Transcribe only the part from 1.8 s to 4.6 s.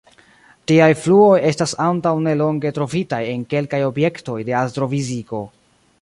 antaŭnelonge trovitaj en kelkaj objektoj de